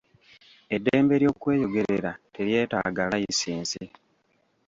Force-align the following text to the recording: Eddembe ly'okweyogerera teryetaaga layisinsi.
Eddembe 0.75 1.15
ly'okweyogerera 1.21 2.11
teryetaaga 2.33 3.01
layisinsi. 3.11 3.83